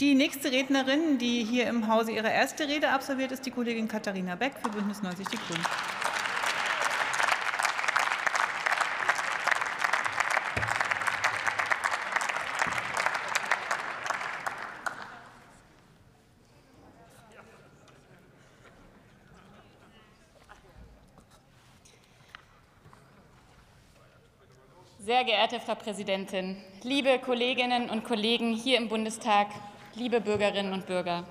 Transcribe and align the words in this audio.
Die 0.00 0.16
nächste 0.16 0.50
Rednerin, 0.50 1.18
die 1.18 1.44
hier 1.44 1.68
im 1.68 1.86
Hause 1.86 2.10
ihre 2.10 2.28
erste 2.28 2.66
Rede 2.66 2.90
absolviert, 2.90 3.30
ist 3.30 3.46
die 3.46 3.52
Kollegin 3.52 3.86
Katharina 3.86 4.34
Beck 4.34 4.54
für 4.60 4.68
Bündnis 4.68 5.02
90 5.02 5.28
Die 5.28 5.36
Grünen. 5.36 5.64
Sehr 24.98 25.22
geehrte 25.22 25.60
Frau 25.60 25.76
Präsidentin, 25.76 26.56
liebe 26.82 27.20
Kolleginnen 27.20 27.90
und 27.90 28.02
Kollegen 28.02 28.54
hier 28.54 28.78
im 28.78 28.88
Bundestag, 28.88 29.46
liebe 29.96 30.20
Bürgerinnen 30.20 30.72
und 30.72 30.86
Bürger. 30.86 31.24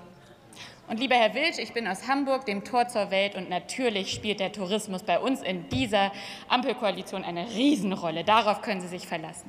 Und 0.88 1.00
lieber 1.00 1.14
Herr 1.14 1.34
Wilsch, 1.34 1.58
ich 1.58 1.72
bin 1.72 1.86
aus 1.86 2.08
Hamburg, 2.08 2.46
dem 2.46 2.64
Tor 2.64 2.88
zur 2.88 3.10
Welt, 3.10 3.34
und 3.34 3.48
natürlich 3.48 4.12
spielt 4.12 4.40
der 4.40 4.52
Tourismus 4.52 5.02
bei 5.02 5.18
uns 5.18 5.42
in 5.42 5.68
dieser 5.68 6.12
Ampelkoalition 6.48 7.24
eine 7.24 7.48
Riesenrolle. 7.48 8.24
Darauf 8.24 8.62
können 8.62 8.80
Sie 8.80 8.88
sich 8.88 9.06
verlassen. 9.06 9.48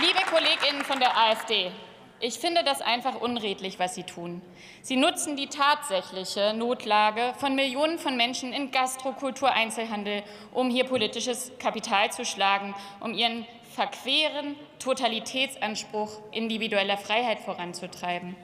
Liebe 0.00 0.20
Kolleginnen 0.30 0.84
von 0.84 1.00
der 1.00 1.16
AfD, 1.16 1.70
ich 2.18 2.38
finde 2.38 2.64
das 2.64 2.80
einfach 2.80 3.20
unredlich, 3.20 3.78
was 3.78 3.94
Sie 3.94 4.04
tun. 4.04 4.42
Sie 4.82 4.96
nutzen 4.96 5.36
die 5.36 5.48
tatsächliche 5.48 6.54
Notlage 6.54 7.34
von 7.38 7.54
Millionen 7.54 7.98
von 7.98 8.16
Menschen 8.16 8.52
in 8.52 8.70
Gastro, 8.70 9.12
Kultur, 9.12 9.52
Einzelhandel, 9.52 10.22
um 10.52 10.70
hier 10.70 10.84
politisches 10.84 11.52
Kapital 11.58 12.10
zu 12.12 12.24
schlagen, 12.24 12.74
um 13.00 13.12
Ihren 13.12 13.44
verqueren 13.76 14.56
Totalitätsanspruch 14.78 16.22
individueller 16.32 16.96
Freiheit 16.96 17.40
voranzutreiben. 17.40 18.34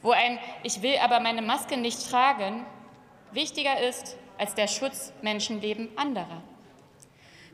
Wo 0.00 0.12
ein 0.12 0.38
Ich 0.62 0.80
will 0.80 0.96
aber 1.04 1.20
meine 1.20 1.42
Maske 1.42 1.76
nicht 1.76 2.08
tragen 2.08 2.64
wichtiger 3.32 3.78
ist 3.78 4.16
als 4.38 4.54
der 4.54 4.68
Schutz 4.68 5.12
Menschenleben 5.20 5.90
anderer. 5.96 6.42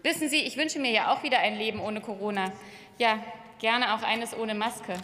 Wissen 0.05 0.28
Sie, 0.28 0.37
ich 0.37 0.56
wünsche 0.56 0.78
mir 0.78 0.92
ja 0.92 1.12
auch 1.12 1.25
wieder 1.25 1.41
ein 1.41 1.56
Leben 1.56 1.81
ohne 1.81 2.00
Corona. 2.00 2.53
Ja, 2.98 3.19
gerne 3.59 3.97
auch 3.97 4.05
eines 4.05 4.39
ohne 4.39 4.55
Maske. 4.55 4.95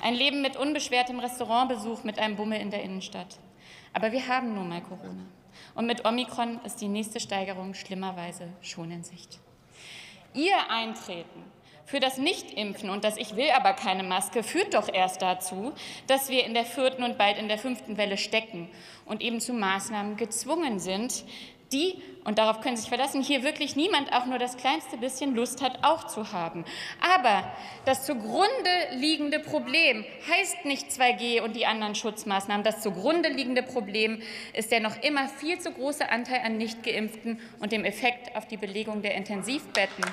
Ein 0.00 0.14
Leben 0.14 0.42
mit 0.42 0.56
unbeschwertem 0.56 1.18
Restaurantbesuch 1.18 2.04
mit 2.04 2.20
einem 2.20 2.36
Bummel 2.36 2.60
in 2.60 2.70
der 2.70 2.84
Innenstadt. 2.84 3.40
Aber 3.92 4.12
wir 4.12 4.28
haben 4.28 4.54
nun 4.54 4.68
mal 4.68 4.80
Corona. 4.80 5.26
Und 5.74 5.86
mit 5.86 6.04
Omikron 6.04 6.60
ist 6.64 6.80
die 6.80 6.88
nächste 6.88 7.18
Steigerung 7.18 7.74
schlimmerweise 7.74 8.48
schon 8.62 8.92
in 8.92 9.02
Sicht. 9.02 9.40
Ihr 10.34 10.70
Eintreten 10.70 11.53
für 11.86 12.00
das 12.00 12.18
Nichtimpfen 12.18 12.90
und 12.90 13.04
das 13.04 13.16
Ich 13.16 13.36
will 13.36 13.50
aber 13.56 13.72
keine 13.72 14.02
Maske 14.02 14.42
führt 14.42 14.74
doch 14.74 14.92
erst 14.92 15.22
dazu, 15.22 15.72
dass 16.06 16.28
wir 16.28 16.44
in 16.44 16.54
der 16.54 16.64
vierten 16.64 17.02
und 17.02 17.18
bald 17.18 17.38
in 17.38 17.48
der 17.48 17.58
fünften 17.58 17.96
Welle 17.96 18.16
stecken 18.16 18.68
und 19.04 19.22
eben 19.22 19.40
zu 19.40 19.52
Maßnahmen 19.52 20.16
gezwungen 20.16 20.78
sind, 20.78 21.24
die, 21.72 22.00
und 22.24 22.38
darauf 22.38 22.60
können 22.60 22.76
Sie 22.76 22.82
sich 22.82 22.88
verlassen, 22.88 23.22
hier 23.22 23.42
wirklich 23.42 23.74
niemand 23.74 24.12
auch 24.12 24.26
nur 24.26 24.38
das 24.38 24.56
kleinste 24.56 24.96
bisschen 24.96 25.34
Lust 25.34 25.60
hat, 25.60 25.78
auch 25.82 26.06
zu 26.06 26.32
haben. 26.32 26.64
Aber 27.14 27.44
das 27.84 28.06
zugrunde 28.06 28.70
liegende 28.92 29.40
Problem 29.40 30.04
heißt 30.30 30.64
nicht 30.64 30.90
2G 30.90 31.42
und 31.42 31.56
die 31.56 31.66
anderen 31.66 31.94
Schutzmaßnahmen. 31.94 32.64
Das 32.64 32.80
zugrunde 32.80 33.28
liegende 33.28 33.62
Problem 33.62 34.22
ist 34.52 34.70
der 34.70 34.80
noch 34.80 35.02
immer 35.02 35.28
viel 35.28 35.58
zu 35.58 35.72
große 35.72 36.08
Anteil 36.08 36.40
an 36.44 36.56
Nichtgeimpften 36.56 37.40
und 37.60 37.72
dem 37.72 37.84
Effekt 37.84 38.36
auf 38.36 38.46
die 38.46 38.56
Belegung 38.56 39.02
der 39.02 39.14
Intensivbetten. 39.14 40.04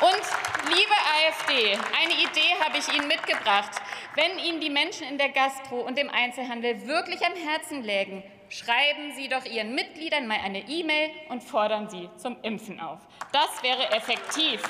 Und 0.00 0.76
liebe 0.76 0.94
AfD, 1.18 1.76
eine 2.00 2.12
Idee 2.12 2.54
habe 2.64 2.78
ich 2.78 2.88
Ihnen 2.94 3.08
mitgebracht. 3.08 3.70
Wenn 4.14 4.38
Ihnen 4.38 4.60
die 4.60 4.70
Menschen 4.70 5.06
in 5.08 5.18
der 5.18 5.30
Gastro 5.30 5.80
und 5.80 5.98
im 5.98 6.10
Einzelhandel 6.10 6.86
wirklich 6.86 7.24
am 7.24 7.34
Herzen 7.34 7.82
lägen, 7.82 8.22
schreiben 8.48 9.12
Sie 9.16 9.28
doch 9.28 9.44
Ihren 9.44 9.74
Mitgliedern 9.74 10.26
mal 10.26 10.38
eine 10.44 10.60
E-Mail 10.60 11.10
und 11.28 11.42
fordern 11.42 11.88
Sie 11.90 12.08
zum 12.16 12.36
Impfen 12.42 12.80
auf. 12.80 13.00
Das 13.32 13.62
wäre 13.62 13.90
effektiv. 13.92 14.62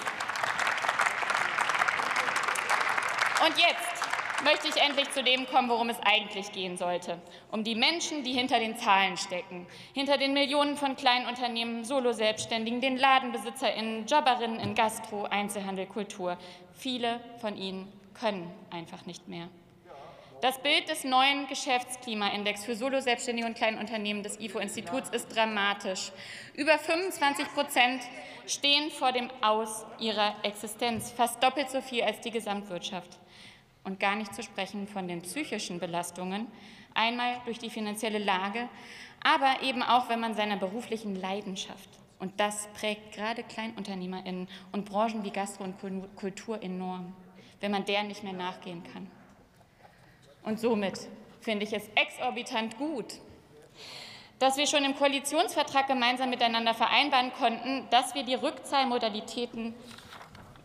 Und 3.44 3.56
jetzt 3.58 3.97
möchte 4.43 4.69
ich 4.69 4.76
endlich 4.76 5.10
zu 5.10 5.22
dem 5.22 5.47
kommen, 5.47 5.69
worum 5.69 5.91
es 5.91 5.99
eigentlich 6.00 6.53
gehen 6.53 6.76
sollte. 6.76 7.21
Um 7.50 7.65
die 7.65 7.75
Menschen, 7.75 8.25
die 8.25 8.32
hinter 8.32 8.59
den 8.59 8.76
Zahlen 8.76 9.16
stecken, 9.16 9.66
hinter 9.93 10.19
den 10.19 10.32
Millionen 10.32 10.76
von 10.76 10.97
Kleinunternehmen, 10.97 11.84
Solo-Selbstständigen, 11.84 12.81
den 12.81 12.97
LadenbesitzerInnen, 12.97 14.06
Jobberinnen 14.06 14.60
in 14.60 14.75
Gastro, 14.75 15.25
Einzelhandel, 15.25 15.87
Kultur. 15.87 16.38
Viele 16.72 17.21
von 17.41 17.56
ihnen 17.56 17.93
können 18.15 18.50
einfach 18.71 19.06
nicht 19.06 19.28
mehr. 19.28 19.49
Das 20.41 20.62
Bild 20.62 20.88
des 20.88 21.03
neuen 21.03 21.49
Geschäftsklimaindex 21.49 22.65
für 22.65 22.76
Solo-Selbstständige 22.76 23.49
und 23.49 23.56
Kleinunternehmen 23.56 24.22
des 24.22 24.38
IFO-Instituts 24.38 25.10
ist 25.10 25.34
dramatisch. 25.34 26.12
Über 26.55 26.78
25 26.78 27.53
Prozent 27.55 28.03
stehen 28.47 28.93
vor 28.93 29.10
dem 29.10 29.31
Aus 29.41 29.84
ihrer 29.99 30.37
Existenz, 30.44 31.10
fast 31.10 31.43
doppelt 31.43 31.70
so 31.70 31.81
viel 31.81 32.05
als 32.05 32.20
die 32.20 32.31
Gesamtwirtschaft. 32.31 33.19
Und 33.84 34.00
gar 34.00 34.16
nicht 34.16 34.34
zu 34.34 34.43
sprechen 34.43 34.87
von 34.87 35.09
den 35.09 35.22
psychischen 35.22 35.78
Belastungen, 35.78 36.47
einmal 36.94 37.41
durch 37.44 37.59
die 37.59 37.71
finanzielle 37.71 38.19
Lage, 38.19 38.69
aber 39.22 39.62
eben 39.62 39.83
auch, 39.83 40.09
wenn 40.09 40.21
man 40.21 40.34
seiner 40.34 40.56
beruflichen 40.56 41.15
Leidenschaft 41.15 41.88
und 42.19 42.41
das 42.41 42.69
prägt 42.75 43.12
gerade 43.12 43.43
KleinunternehmerInnen 43.44 44.49
und 44.72 44.84
Branchen 44.84 45.25
wie 45.25 45.31
Gastro 45.31 45.65
und 45.65 45.77
Kultur 46.17 46.62
enorm, 46.62 47.15
wenn 47.61 47.71
man 47.71 47.84
der 47.84 48.03
nicht 48.03 48.25
mehr 48.25 48.33
nachgehen 48.33 48.83
kann. 48.93 49.09
Und 50.43 50.59
somit 50.59 50.99
finde 51.41 51.65
ich 51.65 51.72
es 51.72 51.88
exorbitant 51.94 52.77
gut, 52.77 53.15
dass 54.38 54.56
wir 54.56 54.67
schon 54.67 54.84
im 54.84 54.97
Koalitionsvertrag 54.97 55.87
gemeinsam 55.87 56.31
miteinander 56.31 56.75
vereinbaren 56.75 57.33
konnten, 57.33 57.88
dass 57.91 58.15
wir 58.15 58.25
die 58.25 58.34
Rückzahlmodalitäten 58.34 59.75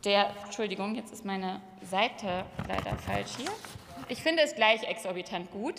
der, 0.04 0.32
Entschuldigung, 0.46 0.96
jetzt 0.96 1.14
ist 1.14 1.26
meine 1.26 1.62
Seite 1.82 2.46
leider 2.68 2.98
falsch 2.98 3.32
hier. 3.38 3.50
Ich 4.10 4.22
finde 4.22 4.44
es 4.44 4.54
gleich 4.56 4.84
exorbitant 4.84 5.52
gut. 5.52 5.76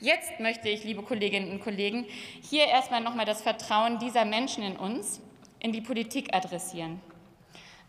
Jetzt 0.00 0.38
möchte 0.38 0.68
ich, 0.68 0.84
liebe 0.84 1.02
Kolleginnen 1.02 1.50
und 1.50 1.60
Kollegen, 1.60 2.06
hier 2.40 2.66
erstmal 2.66 3.00
nochmal 3.00 3.26
das 3.26 3.42
Vertrauen 3.42 3.98
dieser 3.98 4.24
Menschen 4.24 4.62
in 4.62 4.76
uns, 4.76 5.20
in 5.58 5.72
die 5.72 5.80
Politik 5.80 6.32
adressieren. 6.34 7.00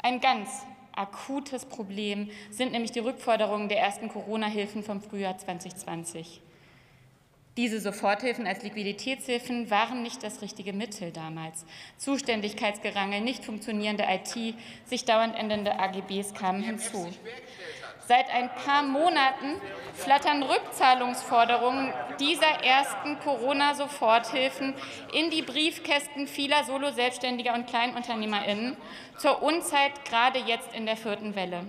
Ein 0.01 0.21
ganz 0.21 0.65
akutes 0.95 1.65
Problem 1.65 2.29
sind 2.49 2.71
nämlich 2.71 2.91
die 2.91 2.99
Rückforderungen 2.99 3.69
der 3.69 3.79
ersten 3.79 4.09
Corona-Hilfen 4.09 4.83
vom 4.83 5.01
Frühjahr 5.01 5.37
2020. 5.37 6.41
Diese 7.57 7.79
Soforthilfen 7.79 8.47
als 8.47 8.63
Liquiditätshilfen 8.63 9.69
waren 9.69 10.03
nicht 10.03 10.23
das 10.23 10.41
richtige 10.41 10.73
Mittel 10.73 11.11
damals. 11.11 11.65
Zuständigkeitsgerangel, 11.97 13.21
nicht 13.21 13.45
funktionierende 13.45 14.03
IT, 14.09 14.55
sich 14.83 15.05
dauernd 15.05 15.37
ändernde 15.37 15.79
AGBs 15.79 16.33
kamen 16.33 16.61
hinzu. 16.61 17.09
Seit 18.07 18.29
ein 18.29 18.49
paar 18.53 18.83
Monaten 18.83 19.61
flattern 19.93 20.43
Rückzahlungsforderungen 20.43 21.93
dieser 22.19 22.61
ersten 22.63 23.19
Corona-Soforthilfen 23.19 24.73
in 25.13 25.31
die 25.31 25.41
Briefkästen 25.41 26.27
vieler 26.27 26.65
Solo-Selbstständiger 26.65 27.53
und 27.53 27.67
KleinunternehmerInnen 27.67 28.75
zur 29.17 29.41
Unzeit, 29.41 30.03
gerade 30.03 30.39
jetzt 30.39 30.75
in 30.75 30.85
der 30.85 30.97
vierten 30.97 31.35
Welle. 31.35 31.65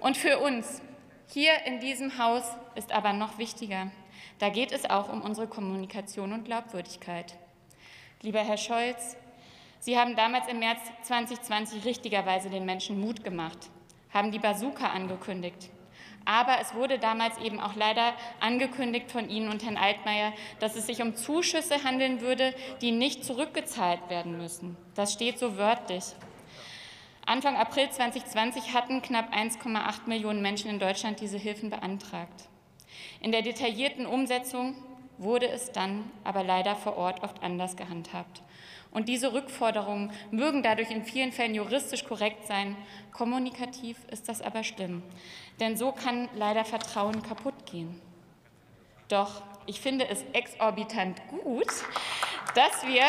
Und 0.00 0.18
für 0.18 0.38
uns 0.38 0.82
hier 1.28 1.52
in 1.64 1.80
diesem 1.80 2.18
Haus 2.18 2.44
ist 2.74 2.92
aber 2.92 3.14
noch 3.14 3.38
wichtiger. 3.38 3.90
Da 4.38 4.48
geht 4.48 4.72
es 4.72 4.88
auch 4.88 5.12
um 5.12 5.22
unsere 5.22 5.46
Kommunikation 5.46 6.32
und 6.32 6.44
Glaubwürdigkeit. 6.44 7.36
Lieber 8.22 8.40
Herr 8.40 8.56
Scholz, 8.56 9.16
Sie 9.80 9.98
haben 9.98 10.14
damals 10.14 10.46
im 10.48 10.60
März 10.60 10.80
2020 11.02 11.84
richtigerweise 11.84 12.50
den 12.50 12.64
Menschen 12.64 13.00
Mut 13.00 13.24
gemacht 13.24 13.68
haben 14.12 14.30
die 14.30 14.38
Bazooka 14.38 14.88
angekündigt. 14.88 15.70
Aber 16.24 16.60
es 16.60 16.74
wurde 16.74 17.00
damals 17.00 17.36
eben 17.38 17.58
auch 17.58 17.74
leider 17.74 18.14
angekündigt 18.38 19.10
von 19.10 19.28
Ihnen 19.28 19.48
und 19.48 19.64
Herrn 19.64 19.76
Altmaier, 19.76 20.32
dass 20.60 20.76
es 20.76 20.86
sich 20.86 21.02
um 21.02 21.16
Zuschüsse 21.16 21.82
handeln 21.82 22.20
würde, 22.20 22.54
die 22.80 22.92
nicht 22.92 23.24
zurückgezahlt 23.24 24.08
werden 24.08 24.36
müssen. 24.38 24.76
Das 24.94 25.12
steht 25.12 25.40
so 25.40 25.56
wörtlich. 25.56 26.04
Anfang 27.26 27.56
April 27.56 27.90
2020 27.90 28.72
hatten 28.72 29.02
knapp 29.02 29.34
1,8 29.34 30.06
Millionen 30.06 30.42
Menschen 30.42 30.70
in 30.70 30.78
Deutschland 30.78 31.20
diese 31.20 31.38
Hilfen 31.38 31.70
beantragt. 31.70 32.48
In 33.20 33.32
der 33.32 33.42
detaillierten 33.42 34.06
Umsetzung 34.06 34.74
wurde 35.18 35.48
es 35.48 35.72
dann 35.72 36.10
aber 36.24 36.42
leider 36.42 36.76
vor 36.76 36.96
Ort 36.96 37.22
oft 37.22 37.42
anders 37.42 37.76
gehandhabt. 37.76 38.42
Und 38.90 39.08
diese 39.08 39.32
Rückforderungen 39.32 40.12
mögen 40.30 40.62
dadurch 40.62 40.90
in 40.90 41.04
vielen 41.04 41.32
Fällen 41.32 41.54
juristisch 41.54 42.04
korrekt 42.04 42.46
sein. 42.46 42.76
Kommunikativ 43.12 43.96
ist 44.10 44.28
das 44.28 44.42
aber 44.42 44.64
schlimm. 44.64 45.02
Denn 45.60 45.76
so 45.76 45.92
kann 45.92 46.28
leider 46.34 46.64
Vertrauen 46.64 47.22
kaputt 47.22 47.54
gehen. 47.70 48.00
Doch 49.08 49.42
ich 49.66 49.80
finde 49.80 50.08
es 50.08 50.24
exorbitant 50.32 51.20
gut, 51.28 51.68
dass 52.54 52.86
wir 52.86 53.04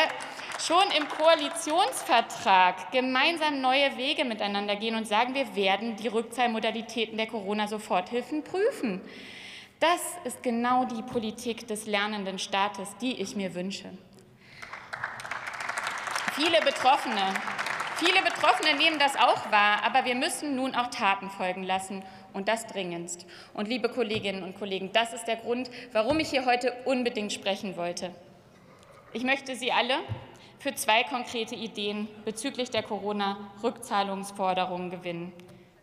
schon 0.58 0.84
im 0.96 1.08
Koalitionsvertrag 1.08 2.90
gemeinsam 2.92 3.60
neue 3.60 3.96
Wege 3.98 4.24
miteinander 4.24 4.76
gehen 4.76 4.94
und 4.94 5.06
sagen, 5.06 5.34
wir 5.34 5.54
werden 5.54 5.96
die 5.96 6.08
Rückzahlmodalitäten 6.08 7.16
der 7.16 7.26
Corona-Soforthilfen 7.26 8.44
prüfen. 8.44 9.02
Das 9.84 10.00
ist 10.24 10.42
genau 10.42 10.86
die 10.86 11.02
Politik 11.02 11.68
des 11.68 11.84
lernenden 11.84 12.38
Staates, 12.38 12.96
die 13.02 13.20
ich 13.20 13.36
mir 13.36 13.54
wünsche. 13.54 13.90
Viele 16.32 16.58
Betroffene, 16.62 17.20
viele 17.96 18.22
Betroffene 18.22 18.78
nehmen 18.78 18.98
das 18.98 19.14
auch 19.14 19.52
wahr, 19.52 19.84
aber 19.84 20.06
wir 20.06 20.14
müssen 20.14 20.56
nun 20.56 20.74
auch 20.74 20.86
Taten 20.86 21.28
folgen 21.28 21.64
lassen 21.64 22.02
und 22.32 22.48
das 22.48 22.66
dringendst. 22.66 23.26
Und 23.52 23.68
liebe 23.68 23.90
Kolleginnen 23.90 24.42
und 24.42 24.58
Kollegen, 24.58 24.90
das 24.94 25.12
ist 25.12 25.26
der 25.26 25.36
Grund, 25.36 25.70
warum 25.92 26.18
ich 26.18 26.30
hier 26.30 26.46
heute 26.46 26.72
unbedingt 26.86 27.34
sprechen 27.34 27.76
wollte. 27.76 28.10
Ich 29.12 29.22
möchte 29.22 29.54
Sie 29.54 29.70
alle 29.70 29.98
für 30.60 30.74
zwei 30.74 31.04
konkrete 31.04 31.56
Ideen 31.56 32.08
bezüglich 32.24 32.70
der 32.70 32.84
Corona-Rückzahlungsforderungen 32.84 34.88
gewinnen. 34.88 35.34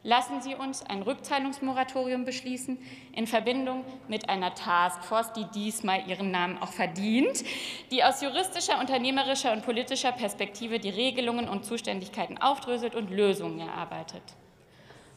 Lassen 0.04 0.42
Sie 0.42 0.56
uns 0.56 0.84
ein 0.84 1.04
Rückzahlungsmoratorium 1.04 2.26
beschließen 2.26 2.80
in 3.14 3.28
Verbindung 3.28 3.86
mit 4.08 4.30
einer 4.30 4.56
Taskforce, 4.56 5.34
die 5.34 5.46
diesmal 5.54 6.10
ihren 6.10 6.32
Namen 6.32 6.58
auch 6.58 6.72
verdient, 6.74 7.44
die 7.92 8.04
aus 8.04 8.22
juristischer, 8.24 8.80
unternehmerischer 8.80 9.54
und 9.54 9.64
politischer 9.64 10.12
Perspektive 10.12 10.80
die 10.80 10.90
Regelungen 10.90 11.48
und 11.48 11.66
Zuständigkeiten 11.66 12.40
aufdröselt 12.40 12.96
und 12.96 13.12
Lösungen 13.12 13.60
erarbeitet. 13.60 14.24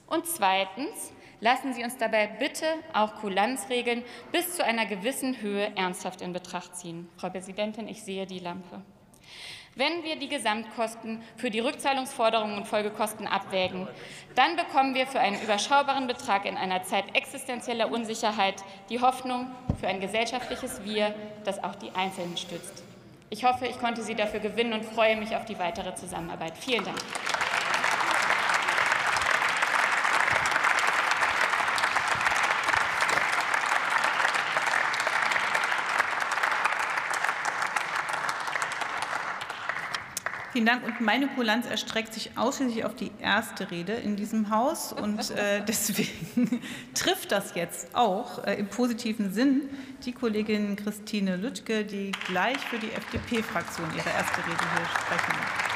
Und 0.06 0.26
zweitens 0.26 1.14
lassen 1.40 1.72
Sie 1.72 1.82
uns 1.82 1.96
dabei 1.96 2.26
bitte 2.26 2.66
auch 2.92 3.14
Kulanzregeln 3.16 4.02
bis 4.32 4.54
zu 4.54 4.62
einer 4.62 4.84
gewissen 4.84 5.40
Höhe 5.40 5.74
ernsthaft 5.76 6.20
in 6.20 6.34
Betracht 6.34 6.76
ziehen. 6.76 7.08
Frau 7.16 7.30
Präsidentin, 7.30 7.88
ich 7.88 8.02
sehe 8.02 8.26
die 8.26 8.38
Lampe. 8.38 8.82
Wenn 9.76 10.04
wir 10.04 10.14
die 10.14 10.28
Gesamtkosten 10.28 11.20
für 11.36 11.50
die 11.50 11.58
Rückzahlungsforderungen 11.58 12.58
und 12.58 12.68
Folgekosten 12.68 13.26
abwägen, 13.26 13.88
dann 14.36 14.54
bekommen 14.54 14.94
wir 14.94 15.08
für 15.08 15.18
einen 15.18 15.40
überschaubaren 15.42 16.06
Betrag 16.06 16.44
in 16.44 16.56
einer 16.56 16.84
Zeit 16.84 17.04
existenzieller 17.16 17.90
Unsicherheit 17.90 18.62
die 18.88 19.00
Hoffnung 19.00 19.50
für 19.80 19.88
ein 19.88 19.98
gesellschaftliches 19.98 20.84
Wir, 20.84 21.12
das 21.44 21.62
auch 21.64 21.74
die 21.74 21.90
Einzelnen 21.90 22.36
stützt. 22.36 22.84
Ich 23.30 23.44
hoffe, 23.44 23.66
ich 23.66 23.80
konnte 23.80 24.02
Sie 24.02 24.14
dafür 24.14 24.38
gewinnen 24.38 24.74
und 24.74 24.84
freue 24.84 25.16
mich 25.16 25.34
auf 25.34 25.44
die 25.44 25.58
weitere 25.58 25.92
Zusammenarbeit. 25.96 26.56
Vielen 26.56 26.84
Dank. 26.84 26.98
Vielen 40.54 40.66
Dank. 40.66 40.84
Und 40.84 41.00
meine 41.00 41.26
Kulanz 41.26 41.66
erstreckt 41.66 42.14
sich 42.14 42.38
ausschließlich 42.38 42.84
auf 42.84 42.94
die 42.94 43.10
erste 43.20 43.72
Rede 43.72 43.92
in 43.92 44.14
diesem 44.14 44.50
Haus. 44.50 44.92
Und 44.92 45.32
äh, 45.32 45.64
deswegen 45.68 46.62
trifft 46.94 47.32
das 47.32 47.56
jetzt 47.56 47.88
auch 47.92 48.44
äh, 48.44 48.54
im 48.54 48.68
positiven 48.68 49.32
Sinn 49.32 49.62
die 50.04 50.12
Kollegin 50.12 50.76
Christine 50.76 51.34
Lüttke, 51.34 51.84
die 51.84 52.12
gleich 52.28 52.58
für 52.58 52.78
die 52.78 52.92
FDP-Fraktion 52.92 53.88
ihre 53.96 54.10
erste 54.10 54.38
Rede 54.46 54.62
hier 54.76 54.86
sprechen 54.86 55.32
wird. 55.32 55.73